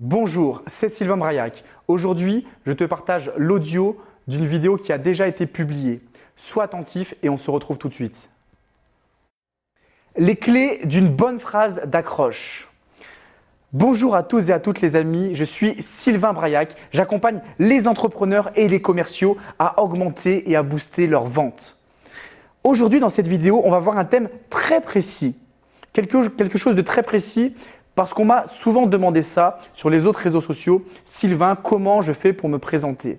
Bonjour, 0.00 0.62
c'est 0.68 0.88
Sylvain 0.88 1.16
Braillac. 1.16 1.64
Aujourd'hui, 1.88 2.46
je 2.64 2.70
te 2.70 2.84
partage 2.84 3.32
l'audio 3.36 4.00
d'une 4.28 4.46
vidéo 4.46 4.76
qui 4.76 4.92
a 4.92 4.98
déjà 4.98 5.26
été 5.26 5.44
publiée. 5.44 6.00
Sois 6.36 6.62
attentif 6.62 7.16
et 7.24 7.28
on 7.28 7.36
se 7.36 7.50
retrouve 7.50 7.78
tout 7.78 7.88
de 7.88 7.94
suite. 7.94 8.30
Les 10.16 10.36
clés 10.36 10.82
d'une 10.84 11.08
bonne 11.08 11.40
phrase 11.40 11.82
d'accroche. 11.84 12.68
Bonjour 13.72 14.14
à 14.14 14.22
tous 14.22 14.50
et 14.50 14.52
à 14.52 14.60
toutes 14.60 14.80
les 14.82 14.94
amis, 14.94 15.34
je 15.34 15.42
suis 15.42 15.74
Sylvain 15.82 16.32
Braillac. 16.32 16.76
J'accompagne 16.92 17.42
les 17.58 17.88
entrepreneurs 17.88 18.52
et 18.54 18.68
les 18.68 18.80
commerciaux 18.80 19.36
à 19.58 19.82
augmenter 19.82 20.48
et 20.48 20.54
à 20.54 20.62
booster 20.62 21.08
leurs 21.08 21.26
ventes. 21.26 21.76
Aujourd'hui, 22.62 23.00
dans 23.00 23.08
cette 23.08 23.26
vidéo, 23.26 23.62
on 23.64 23.72
va 23.72 23.80
voir 23.80 23.98
un 23.98 24.04
thème 24.04 24.28
très 24.48 24.80
précis. 24.80 25.36
Quelque, 25.92 26.28
quelque 26.28 26.58
chose 26.58 26.76
de 26.76 26.82
très 26.82 27.02
précis 27.02 27.56
parce 27.98 28.14
qu'on 28.14 28.24
m'a 28.24 28.46
souvent 28.46 28.86
demandé 28.86 29.22
ça 29.22 29.58
sur 29.74 29.90
les 29.90 30.06
autres 30.06 30.20
réseaux 30.20 30.40
sociaux. 30.40 30.84
Sylvain, 31.04 31.56
comment 31.56 32.00
je 32.00 32.12
fais 32.12 32.32
pour 32.32 32.48
me 32.48 32.60
présenter? 32.60 33.18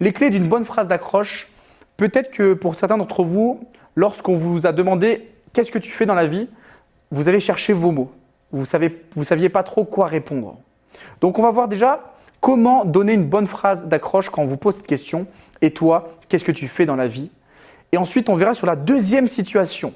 Les 0.00 0.12
clés 0.12 0.30
d'une 0.30 0.48
bonne 0.48 0.64
phrase 0.64 0.88
d'accroche, 0.88 1.48
peut-être 1.96 2.32
que 2.32 2.52
pour 2.52 2.74
certains 2.74 2.98
d'entre 2.98 3.22
vous, 3.22 3.60
lorsqu'on 3.94 4.36
vous 4.36 4.66
a 4.66 4.72
demandé 4.72 5.28
qu'est-ce 5.52 5.70
que 5.70 5.78
tu 5.78 5.92
fais 5.92 6.04
dans 6.04 6.16
la 6.16 6.26
vie, 6.26 6.48
vous 7.12 7.28
allez 7.28 7.38
chercher 7.38 7.72
vos 7.72 7.92
mots. 7.92 8.10
Vous 8.50 8.62
ne 8.62 8.88
vous 9.14 9.22
saviez 9.22 9.48
pas 9.50 9.62
trop 9.62 9.84
quoi 9.84 10.06
répondre. 10.06 10.56
Donc 11.20 11.38
on 11.38 11.42
va 11.42 11.52
voir 11.52 11.68
déjà 11.68 12.12
comment 12.40 12.84
donner 12.84 13.12
une 13.12 13.24
bonne 13.24 13.46
phrase 13.46 13.84
d'accroche 13.84 14.30
quand 14.30 14.42
on 14.42 14.46
vous 14.46 14.56
pose 14.56 14.74
cette 14.74 14.88
question. 14.88 15.28
Et 15.62 15.70
toi, 15.70 16.08
qu'est-ce 16.28 16.44
que 16.44 16.50
tu 16.50 16.66
fais 16.66 16.86
dans 16.86 16.96
la 16.96 17.06
vie? 17.06 17.30
Et 17.92 17.98
ensuite, 17.98 18.28
on 18.30 18.34
verra 18.34 18.54
sur 18.54 18.66
la 18.66 18.74
deuxième 18.74 19.28
situation. 19.28 19.94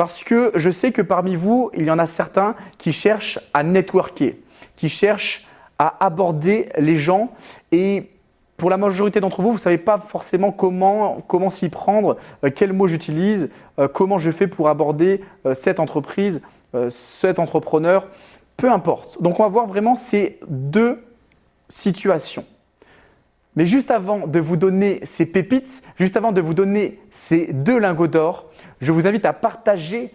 Parce 0.00 0.24
que 0.24 0.50
je 0.54 0.70
sais 0.70 0.92
que 0.92 1.02
parmi 1.02 1.36
vous, 1.36 1.70
il 1.74 1.84
y 1.84 1.90
en 1.90 1.98
a 1.98 2.06
certains 2.06 2.54
qui 2.78 2.94
cherchent 2.94 3.38
à 3.52 3.62
networker, 3.62 4.38
qui 4.74 4.88
cherchent 4.88 5.46
à 5.78 6.02
aborder 6.02 6.70
les 6.78 6.94
gens 6.94 7.30
et 7.70 8.08
pour 8.56 8.70
la 8.70 8.78
majorité 8.78 9.20
d'entre 9.20 9.42
vous, 9.42 9.48
vous 9.48 9.56
ne 9.56 9.60
savez 9.60 9.76
pas 9.76 9.98
forcément 9.98 10.52
comment, 10.52 11.50
s'y 11.50 11.68
prendre, 11.68 12.16
euh, 12.46 12.48
quels 12.48 12.72
mots 12.72 12.86
j'utilise, 12.86 13.50
euh, 13.78 13.88
comment 13.88 14.16
je 14.16 14.30
fais 14.30 14.46
pour 14.46 14.70
aborder 14.70 15.20
euh, 15.44 15.52
cette 15.52 15.78
entreprise, 15.78 16.40
cet 16.88 17.38
entrepreneur, 17.38 18.08
peu 18.56 18.72
importe. 18.72 19.20
Donc 19.20 19.38
on 19.38 19.42
va 19.42 19.50
voir 19.50 19.66
vraiment 19.66 19.96
ces 19.96 20.40
deux 20.48 21.04
situations. 21.68 22.46
Mais 23.60 23.66
juste 23.66 23.90
avant 23.90 24.26
de 24.26 24.40
vous 24.40 24.56
donner 24.56 25.00
ces 25.04 25.26
pépites, 25.26 25.82
juste 25.98 26.16
avant 26.16 26.32
de 26.32 26.40
vous 26.40 26.54
donner 26.54 26.98
ces 27.10 27.52
deux 27.52 27.78
lingots 27.78 28.06
d'or, 28.06 28.46
je 28.80 28.90
vous 28.90 29.06
invite 29.06 29.26
à 29.26 29.34
partager, 29.34 30.14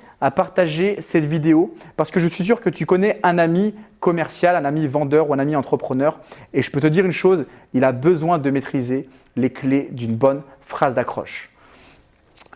cette 0.99 1.25
vidéo 1.25 1.75
parce 1.95 2.09
que 2.09 2.19
je 2.19 2.27
suis 2.27 2.43
sûr 2.43 2.59
que 2.59 2.71
tu 2.71 2.87
connais 2.87 3.19
un 3.21 3.37
ami 3.37 3.75
commercial, 3.99 4.55
un 4.55 4.65
ami 4.65 4.87
vendeur 4.87 5.29
ou 5.29 5.35
un 5.35 5.37
ami 5.37 5.55
entrepreneur. 5.55 6.17
Et 6.55 6.63
je 6.63 6.71
peux 6.71 6.81
te 6.81 6.87
dire 6.87 7.05
une 7.05 7.11
chose, 7.11 7.45
il 7.75 7.83
a 7.83 7.91
besoin 7.91 8.39
de 8.39 8.49
maîtriser 8.49 9.07
les 9.35 9.51
clés 9.51 9.89
d'une 9.91 10.15
bonne 10.15 10.41
phrase 10.61 10.95
d'accroche. 10.95 11.51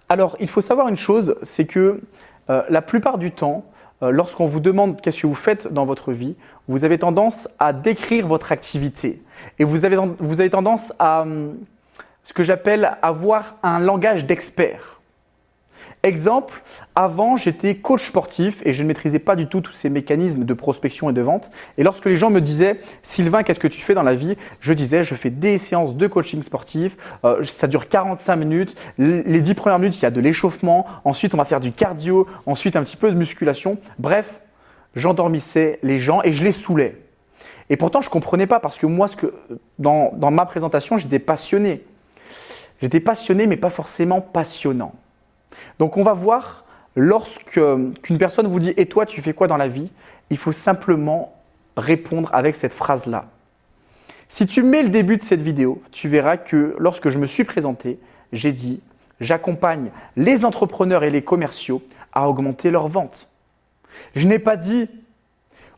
Alors, 0.10 0.38
il 0.40 0.48
faut 0.48 0.60
savoir 0.60 0.88
une 0.88 0.98
chose, 0.98 1.36
c'est 1.44 1.66
que 1.66 2.02
euh, 2.50 2.64
la 2.68 2.82
plupart 2.82 3.20
du 3.20 3.30
temps, 3.30 3.64
lorsqu'on 4.02 4.48
vous 4.48 4.60
demande 4.60 5.02
qu'est-ce 5.02 5.22
que 5.22 5.28
vous 5.28 5.36
faites 5.36 5.72
dans 5.72 5.86
votre 5.86 6.12
vie, 6.12 6.36
vous 6.68 6.84
avez 6.84 6.98
tendance 6.98 7.50
à 7.60 7.74
décrire 7.74 8.28
votre 8.28 8.52
activité. 8.52 9.22
Et 9.58 9.64
vous 9.64 9.86
avez, 9.86 9.98
vous 10.20 10.42
avez 10.42 10.50
tendance 10.50 10.94
à 11.00 11.22
hum, 11.22 11.58
ce 12.24 12.34
que 12.34 12.44
j'appelle 12.44 12.98
avoir 13.02 13.56
un 13.64 13.80
langage 13.80 14.26
d'expert. 14.26 14.99
Exemple, 16.02 16.62
avant 16.96 17.36
j'étais 17.36 17.76
coach 17.76 18.08
sportif 18.08 18.62
et 18.64 18.72
je 18.72 18.84
ne 18.84 18.88
maîtrisais 18.88 19.20
pas 19.20 19.36
du 19.36 19.48
tout 19.48 19.60
tous 19.60 19.74
ces 19.74 19.90
mécanismes 19.90 20.46
de 20.46 20.54
prospection 20.54 21.10
et 21.10 21.14
de 21.14 21.22
vente. 21.22 21.52
Et 21.78 21.84
lorsque 21.84 22.06
les 22.06 22.16
gens 22.16 22.30
me 22.30 22.40
disaient 22.40 22.80
Sylvain, 23.04 23.44
qu'est-ce 23.44 23.60
que 23.60 23.68
tu 23.68 23.82
fais 23.82 23.96
dans 23.96 24.04
la 24.04 24.16
vie? 24.16 24.38
Je 24.62 24.72
disais 24.72 25.04
je 25.04 25.14
fais 25.16 25.30
des 25.30 25.58
séances 25.58 25.98
de 25.98 26.08
coaching 26.08 26.42
sportif, 26.42 26.96
euh, 27.26 27.44
ça 27.44 27.68
dure 27.68 27.90
45 27.90 28.38
minutes. 28.38 28.76
Les 28.98 29.42
10 29.42 29.54
premières 29.56 29.78
minutes, 29.78 30.00
il 30.00 30.04
y 30.04 30.06
a 30.06 30.12
de 30.12 30.22
l'échauffement, 30.22 30.86
ensuite 31.04 31.34
on 31.34 31.38
va 31.38 31.44
faire 31.44 31.60
du 31.60 31.74
cardio, 31.74 32.28
ensuite 32.46 32.78
un 32.78 32.84
petit 32.84 32.98
peu 32.98 33.12
de 33.12 33.18
musculation. 33.18 33.78
Bref, 33.98 34.42
j'endormissais 34.96 35.80
les 35.84 36.00
gens 36.00 36.22
et 36.24 36.32
je 36.32 36.46
les 36.46 36.54
saoulais. 36.54 36.96
Et 37.70 37.76
pourtant, 37.76 38.00
je 38.00 38.08
ne 38.08 38.12
comprenais 38.12 38.48
pas 38.48 38.62
parce 38.62 38.80
que 38.80 38.86
moi, 38.86 39.10
ce 39.10 39.18
que, 39.18 39.34
dans, 39.78 40.14
dans 40.16 40.32
ma 40.32 40.46
présentation, 40.46 40.98
j'étais 40.98 41.20
passionné. 41.20 41.84
J'étais 42.82 43.02
passionné, 43.02 43.48
mais 43.48 43.58
pas 43.58 43.70
forcément 43.70 44.22
passionnant. 44.22 44.94
Donc 45.78 45.98
on 45.98 46.04
va 46.04 46.14
voir, 46.14 46.66
lorsqu'une 46.96 48.18
personne 48.18 48.48
vous 48.48 48.60
dit 48.60 48.74
Et 48.78 48.86
toi, 48.88 49.06
tu 49.06 49.22
fais 49.22 49.34
quoi 49.34 49.48
dans 49.48 49.58
la 49.58 49.68
vie? 49.68 49.92
Il 50.30 50.38
faut 50.38 50.52
simplement 50.52 51.36
répondre 51.78 52.30
avec 52.34 52.56
cette 52.56 52.74
phrase-là. 52.74 53.26
Si 54.28 54.46
tu 54.46 54.62
mets 54.62 54.84
le 54.84 54.90
début 54.90 55.18
de 55.18 55.24
cette 55.24 55.42
vidéo, 55.42 55.82
tu 55.92 56.08
verras 56.08 56.38
que 56.38 56.76
lorsque 56.78 57.10
je 57.10 57.18
me 57.18 57.26
suis 57.26 57.44
présenté, 57.44 58.00
j'ai 58.32 58.52
dit 58.52 58.82
J'accompagne 59.20 59.92
les 60.16 60.46
entrepreneurs 60.46 61.04
et 61.04 61.10
les 61.10 61.24
commerciaux 61.24 61.82
à 62.14 62.30
augmenter 62.30 62.72
leurs 62.72 62.88
ventes. 62.88 63.30
Je 64.16 64.28
n'ai 64.28 64.40
pas 64.40 64.56
dit 64.56 64.88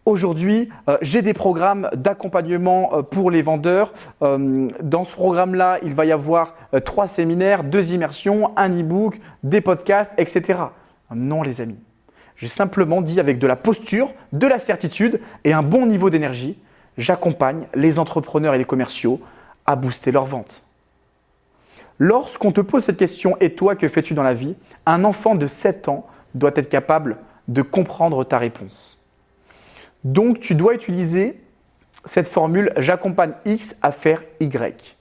Aujourd'hui, 0.06 0.70
euh, 0.90 0.98
j'ai 1.02 1.22
des 1.22 1.34
programmes 1.34 1.88
d'accompagnement 1.94 2.90
euh, 2.92 3.02
pour 3.04 3.30
les 3.30 3.44
vendeurs. 3.44 3.94
Euh, 4.24 4.68
dans 4.82 5.04
ce 5.04 5.14
programme-là, 5.16 5.78
il 5.84 5.94
va 5.94 6.06
y 6.06 6.12
avoir 6.12 6.56
trois 6.86 7.06
séminaires, 7.06 7.64
deux 7.64 7.94
immersions, 7.94 8.52
un 8.58 8.70
e-book, 8.70 9.20
des 9.44 9.62
podcasts, 9.62 10.12
etc. 10.18 10.60
Non, 11.14 11.44
les 11.44 11.62
amis. 11.62 11.78
J'ai 12.36 12.48
simplement 12.48 13.02
dit 13.02 13.20
avec 13.20 13.38
de 13.38 13.46
la 13.46 13.56
posture, 13.56 14.12
de 14.34 14.48
la 14.48 14.58
certitude 14.58 15.22
et 15.44 15.54
un 15.54 15.62
bon 15.62 15.86
niveau 15.86 16.10
d'énergie, 16.10 16.58
j'accompagne 16.98 17.68
les 17.76 18.00
entrepreneurs 18.00 18.56
et 18.56 18.58
les 18.58 18.66
commerciaux 18.66 19.22
à 19.68 19.76
booster 19.76 20.12
leurs 20.12 20.26
ventes. 20.26 20.64
Lorsqu'on 22.00 22.52
te 22.52 22.62
pose 22.62 22.84
cette 22.84 22.98
question, 22.98 23.38
et 23.40 23.54
toi, 23.54 23.76
que 23.76 23.88
fais-tu 23.88 24.16
dans 24.16 24.24
la 24.24 24.34
vie? 24.34 24.56
Un 24.88 25.04
enfant 25.04 25.36
de 25.36 25.46
7 25.46 25.88
ans 25.90 26.08
doit 26.34 26.52
être 26.56 26.70
capable 26.70 27.18
de 27.48 27.62
comprendre 27.62 28.24
ta 28.24 28.40
réponse. 28.40 29.01
Donc 30.04 30.40
tu 30.40 30.56
dois 30.56 30.74
utiliser 30.74 31.40
cette 32.06 32.28
formule 32.28 32.74
j'accompagne 32.78 33.34
X 33.46 33.76
à 33.82 33.92
faire 33.92 34.24
Y. 34.40 34.98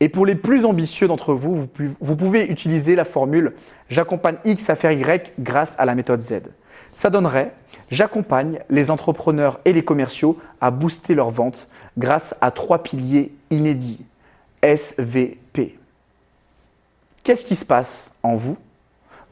Et 0.00 0.08
pour 0.08 0.24
les 0.24 0.34
plus 0.34 0.64
ambitieux 0.64 1.08
d'entre 1.08 1.34
vous, 1.34 1.68
vous 2.00 2.16
pouvez 2.16 2.44
utiliser 2.46 2.94
la 2.94 3.04
formule 3.04 3.54
j'accompagne 3.88 4.36
X 4.44 4.70
à 4.70 4.76
faire 4.76 4.92
Y 4.92 5.32
grâce 5.38 5.74
à 5.78 5.84
la 5.84 5.94
méthode 5.94 6.20
Z. 6.20 6.40
Ça 6.92 7.10
donnerait 7.10 7.52
j'accompagne 7.90 8.60
les 8.68 8.90
entrepreneurs 8.90 9.60
et 9.64 9.72
les 9.72 9.84
commerciaux 9.84 10.38
à 10.60 10.70
booster 10.70 11.14
leurs 11.14 11.30
ventes 11.30 11.68
grâce 11.96 12.34
à 12.40 12.50
trois 12.50 12.82
piliers 12.82 13.32
inédits. 13.50 14.04
SVP. 14.62 15.78
Qu'est-ce 17.22 17.44
qui 17.44 17.56
se 17.56 17.64
passe 17.64 18.12
en 18.22 18.36
vous? 18.36 18.58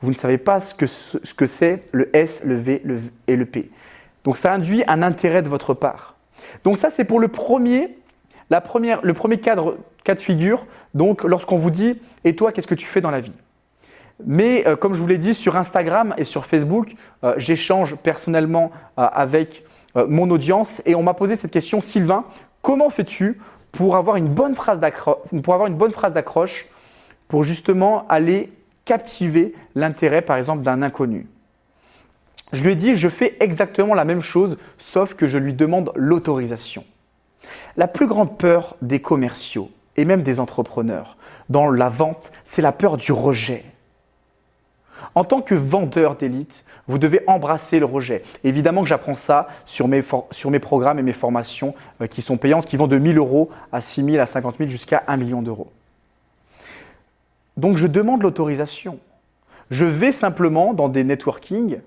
Vous 0.00 0.10
ne 0.10 0.16
savez 0.16 0.38
pas 0.38 0.60
ce 0.60 0.74
que 0.74 0.86
c'est 0.86 1.82
ce 1.82 1.92
le 1.92 2.16
S, 2.16 2.42
le 2.44 2.54
V 2.54 2.82
et 3.26 3.36
le 3.36 3.44
P. 3.44 3.70
Donc 4.24 4.36
ça 4.36 4.52
induit 4.52 4.82
un 4.86 5.02
intérêt 5.02 5.42
de 5.42 5.48
votre 5.48 5.74
part. 5.74 6.16
Donc 6.64 6.76
ça, 6.76 6.90
c'est 6.90 7.04
pour 7.04 7.20
le 7.20 7.28
premier, 7.28 7.98
la 8.50 8.62
le 9.02 9.14
premier 9.14 9.38
cadre, 9.38 9.78
cas 10.04 10.14
de 10.14 10.20
figure, 10.20 10.66
donc 10.94 11.24
lorsqu'on 11.24 11.58
vous 11.58 11.70
dit 11.70 12.00
«et 12.24 12.34
toi, 12.34 12.52
qu'est-ce 12.52 12.66
que 12.66 12.74
tu 12.74 12.86
fais 12.86 13.00
dans 13.00 13.10
la 13.10 13.20
vie?» 13.20 13.32
Mais 14.26 14.66
euh, 14.66 14.76
comme 14.76 14.94
je 14.94 15.00
vous 15.00 15.06
l'ai 15.06 15.18
dit, 15.18 15.34
sur 15.34 15.56
Instagram 15.56 16.14
et 16.16 16.24
sur 16.24 16.46
Facebook, 16.46 16.94
euh, 17.24 17.34
j'échange 17.36 17.96
personnellement 17.96 18.70
euh, 18.98 19.06
avec 19.12 19.64
mon 20.06 20.30
audience 20.30 20.80
et 20.86 20.94
on 20.94 21.02
m'a 21.02 21.14
posé 21.14 21.34
cette 21.34 21.50
question 21.50 21.80
«Sylvain, 21.82 22.24
comment 22.62 22.90
fais-tu 22.90 23.40
pour 23.72 23.96
avoir 23.96 24.16
une 24.16 24.28
bonne 24.28 24.54
phrase 24.54 24.80
d'accroche 24.80 26.66
pour 27.26 27.42
justement 27.42 28.06
aller 28.08 28.52
captiver 28.84 29.54
l'intérêt 29.74 30.22
par 30.22 30.36
exemple 30.36 30.62
d'un 30.62 30.82
inconnu?» 30.82 31.26
Je 32.52 32.62
lui 32.62 32.72
ai 32.72 32.76
dit, 32.76 32.94
je 32.94 33.08
fais 33.08 33.36
exactement 33.40 33.94
la 33.94 34.04
même 34.04 34.22
chose, 34.22 34.56
sauf 34.78 35.14
que 35.14 35.26
je 35.26 35.38
lui 35.38 35.54
demande 35.54 35.92
l'autorisation. 35.94 36.84
La 37.76 37.88
plus 37.88 38.06
grande 38.06 38.38
peur 38.38 38.76
des 38.82 39.00
commerciaux 39.00 39.70
et 39.96 40.04
même 40.04 40.22
des 40.22 40.40
entrepreneurs 40.40 41.16
dans 41.48 41.70
la 41.70 41.88
vente, 41.88 42.32
c'est 42.44 42.62
la 42.62 42.72
peur 42.72 42.96
du 42.96 43.12
rejet. 43.12 43.64
En 45.14 45.24
tant 45.24 45.40
que 45.40 45.54
vendeur 45.54 46.16
d'élite, 46.16 46.64
vous 46.86 46.98
devez 46.98 47.22
embrasser 47.26 47.78
le 47.78 47.84
rejet. 47.84 48.22
Évidemment 48.44 48.82
que 48.82 48.88
j'apprends 48.88 49.14
ça 49.14 49.48
sur 49.64 49.88
mes, 49.88 50.02
programmes 50.58 50.98
et 50.98 51.02
mes 51.02 51.12
formations 51.12 51.74
euh, 52.00 52.06
qui 52.06 52.22
sont 52.22 52.36
payantes, 52.36 52.66
qui 52.66 52.76
vont 52.76 52.86
de 52.86 52.98
1000 52.98 53.18
euros 53.18 53.50
à 53.72 53.80
6 53.80 54.04
000, 54.04 54.18
à 54.18 54.26
50 54.26 54.56
000 54.58 54.68
jusqu'à 54.68 55.04
1 55.06 55.16
million 55.16 55.42
d'euros. 55.42 55.70
Donc 57.56 57.76
je 57.76 57.86
demande 57.86 58.22
l'autorisation. 58.22 58.98
Je 59.70 59.84
vais 59.84 60.12
simplement 60.12 60.72
dans 60.74 60.88
des 60.88 61.04
networking 61.04 61.78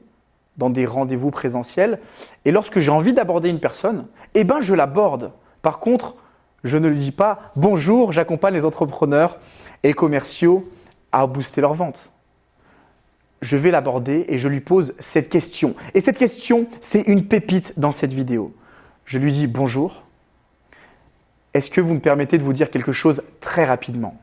dans 0.58 0.70
des 0.70 0.86
rendez-vous 0.86 1.32
présentiels. 1.32 2.00
Et 2.46 2.52
lorsque 2.52 2.80
j'ai 2.80 2.92
envie 2.92 3.14
d'aborder 3.14 3.50
une 3.50 3.60
personne, 3.60 4.08
eh 4.34 4.44
ben 4.44 4.62
je 4.62 4.74
l'aborde. 4.74 5.32
Par 5.62 5.80
contre, 5.80 6.16
je 6.64 6.78
ne 6.78 6.88
lui 6.88 7.00
dis 7.00 7.12
pas 7.12 7.52
bonjour, 7.56 8.12
j'accompagne 8.12 8.54
les 8.54 8.66
entrepreneurs 8.66 9.40
et 9.84 9.94
commerciaux 9.94 10.70
à 11.12 11.26
booster 11.28 11.62
leurs 11.62 11.74
ventes. 11.74 12.14
Je 13.42 13.58
vais 13.58 13.72
l'aborder 13.72 14.26
et 14.30 14.38
je 14.38 14.48
lui 14.48 14.62
pose 14.62 14.94
cette 15.00 15.30
question. 15.30 15.76
Et 15.96 16.02
cette 16.02 16.18
question, 16.18 16.68
c'est 16.80 17.02
une 17.02 17.28
pépite 17.28 17.80
dans 17.80 17.92
cette 17.92 18.14
vidéo. 18.14 18.54
Je 19.06 19.18
lui 19.18 19.32
dis 19.32 19.48
bonjour. 19.48 20.04
Est-ce 21.54 21.72
que 21.72 21.82
vous 21.82 21.94
me 21.94 22.00
permettez 22.00 22.38
de 22.38 22.44
vous 22.44 22.54
dire 22.54 22.70
quelque 22.70 22.92
chose 22.92 23.24
très 23.40 23.66
rapidement? 23.66 24.16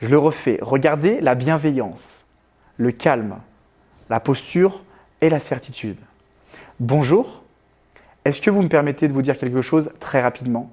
Je 0.00 0.08
le 0.08 0.18
refais. 0.18 0.58
Regardez 0.60 1.20
la 1.20 1.36
bienveillance, 1.36 2.24
le 2.76 2.90
calme, 2.90 3.36
la 4.12 4.20
posture 4.20 4.84
et 5.22 5.30
la 5.30 5.38
certitude. 5.38 5.96
Bonjour. 6.78 7.42
Est-ce 8.26 8.42
que 8.42 8.50
vous 8.50 8.60
me 8.60 8.68
permettez 8.68 9.08
de 9.08 9.12
vous 9.14 9.22
dire 9.22 9.38
quelque 9.38 9.62
chose 9.62 9.90
très 10.00 10.20
rapidement? 10.20 10.70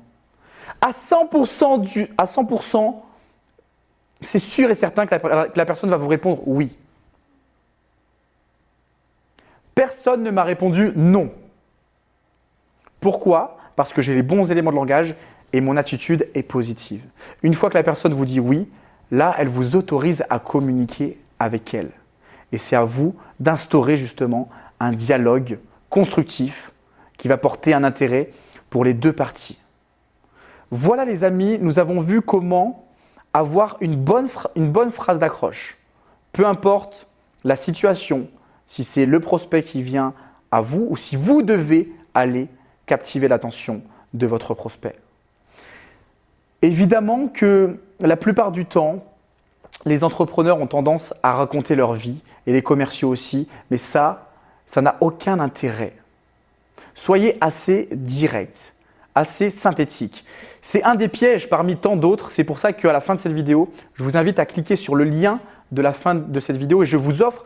À 0.81 0.89
100%, 0.89 1.79
du, 1.79 2.09
à 2.17 2.25
100% 2.25 2.95
c'est 4.19 4.39
sûr 4.39 4.69
et 4.69 4.75
certain 4.75 5.05
que 5.05 5.15
la, 5.55 5.65
personne 5.65 5.89
va 5.89 5.95
vous 5.95 6.09
répondre 6.09 6.41
oui. 6.45 6.75
Personne 9.73 10.21
ne 10.21 10.31
m'a 10.31 10.43
répondu 10.43 10.91
non. 10.97 11.31
Pourquoi? 12.99 13.57
Parce 13.77 13.93
que 13.93 14.01
j'ai 14.01 14.15
les 14.15 14.23
bons 14.23 14.51
éléments 14.51 14.71
de 14.71 14.75
langage 14.75 15.15
et 15.53 15.61
mon 15.61 15.77
attitude 15.77 16.27
est 16.35 16.43
positive. 16.43 17.05
Une 17.41 17.53
fois 17.53 17.69
que 17.69 17.77
la 17.77 17.83
personne 17.83 18.13
vous 18.13 18.25
dit 18.25 18.41
oui, 18.41 18.69
là, 19.11 19.33
elle 19.37 19.47
vous 19.47 19.77
autorise 19.77 20.25
à 20.29 20.39
communiquer 20.39 21.17
avec 21.39 21.73
elle. 21.73 21.91
Et 22.51 22.57
c'est 22.57 22.75
à 22.75 22.83
vous 22.83 23.15
d'instaurer 23.39 23.97
justement 23.97 24.49
un 24.79 24.91
dialogue 24.91 25.59
constructif 25.89 26.71
qui 27.17 27.27
va 27.27 27.37
porter 27.37 27.73
un 27.73 27.83
intérêt 27.83 28.31
pour 28.69 28.83
les 28.83 28.93
deux 28.93 29.13
parties. 29.13 29.57
Voilà 30.71 31.05
les 31.05 31.23
amis, 31.23 31.57
nous 31.59 31.79
avons 31.79 32.01
vu 32.01 32.21
comment 32.21 32.87
avoir 33.33 33.77
une 33.81 33.95
bonne, 33.95 34.27
une 34.55 34.71
bonne 34.71 34.91
phrase 34.91 35.19
d'accroche. 35.19 35.77
Peu 36.31 36.45
importe 36.45 37.07
la 37.43 37.55
situation, 37.55 38.27
si 38.67 38.83
c'est 38.83 39.05
le 39.05 39.19
prospect 39.19 39.63
qui 39.63 39.81
vient 39.81 40.13
à 40.51 40.61
vous 40.61 40.87
ou 40.89 40.97
si 40.97 41.15
vous 41.15 41.41
devez 41.41 41.91
aller 42.13 42.47
captiver 42.85 43.27
l'attention 43.27 43.81
de 44.13 44.27
votre 44.27 44.53
prospect. 44.53 44.95
Évidemment 46.61 47.27
que 47.27 47.79
la 47.99 48.17
plupart 48.17 48.51
du 48.51 48.65
temps, 48.65 48.99
les 49.85 50.03
entrepreneurs 50.03 50.59
ont 50.59 50.67
tendance 50.67 51.13
à 51.23 51.33
raconter 51.33 51.75
leur 51.75 51.93
vie 51.93 52.21
et 52.47 52.53
les 52.53 52.61
commerciaux 52.61 53.09
aussi, 53.09 53.47
mais 53.71 53.77
ça, 53.77 54.31
ça 54.65 54.81
n'a 54.81 54.97
aucun 55.01 55.39
intérêt. 55.39 55.93
Soyez 56.95 57.37
assez 57.41 57.87
direct 57.91 58.73
assez 59.15 59.49
synthétique. 59.49 60.23
C'est 60.61 60.83
un 60.83 60.95
des 60.95 61.07
pièges 61.07 61.49
parmi 61.49 61.75
tant 61.75 61.95
d'autres. 61.95 62.31
C'est 62.31 62.43
pour 62.43 62.59
ça 62.59 62.73
qu'à 62.73 62.93
la 62.93 63.01
fin 63.01 63.15
de 63.15 63.19
cette 63.19 63.33
vidéo, 63.33 63.71
je 63.93 64.03
vous 64.03 64.17
invite 64.17 64.39
à 64.39 64.45
cliquer 64.45 64.75
sur 64.75 64.95
le 64.95 65.03
lien 65.03 65.39
de 65.71 65.81
la 65.81 65.93
fin 65.93 66.15
de 66.15 66.39
cette 66.39 66.57
vidéo 66.57 66.83
et 66.83 66.85
je 66.85 66.97
vous 66.97 67.21
offre 67.21 67.45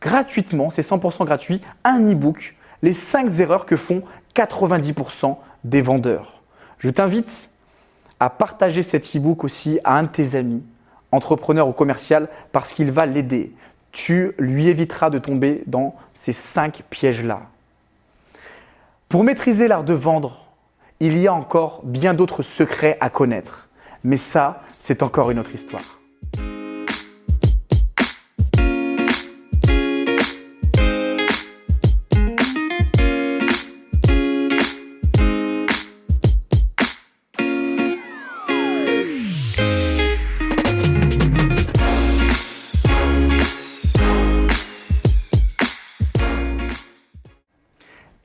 gratuitement, 0.00 0.68
c'est 0.68 0.82
100% 0.82 1.24
gratuit, 1.24 1.60
un 1.84 2.00
e-book, 2.10 2.56
les 2.82 2.92
5 2.92 3.38
erreurs 3.38 3.66
que 3.66 3.76
font 3.76 4.02
90% 4.34 5.36
des 5.62 5.82
vendeurs. 5.82 6.42
Je 6.78 6.90
t'invite 6.90 7.50
à 8.18 8.28
partager 8.28 8.82
cet 8.82 9.14
e-book 9.14 9.44
aussi 9.44 9.78
à 9.84 9.98
un 9.98 10.04
de 10.04 10.08
tes 10.08 10.34
amis, 10.34 10.62
entrepreneur 11.12 11.68
ou 11.68 11.72
commercial, 11.72 12.28
parce 12.50 12.72
qu'il 12.72 12.90
va 12.90 13.06
l'aider. 13.06 13.52
Tu 13.92 14.32
lui 14.38 14.68
éviteras 14.68 15.10
de 15.10 15.18
tomber 15.18 15.62
dans 15.66 15.94
ces 16.14 16.32
5 16.32 16.82
pièges-là. 16.90 17.42
Pour 19.08 19.22
maîtriser 19.22 19.68
l'art 19.68 19.84
de 19.84 19.94
vendre, 19.94 20.46
il 20.98 21.18
y 21.18 21.28
a 21.28 21.34
encore 21.34 21.82
bien 21.84 22.14
d'autres 22.14 22.42
secrets 22.42 22.96
à 23.00 23.10
connaître. 23.10 23.68
Mais 24.04 24.16
ça, 24.16 24.62
c'est 24.78 25.02
encore 25.02 25.30
une 25.30 25.38
autre 25.38 25.54
histoire. 25.54 26.01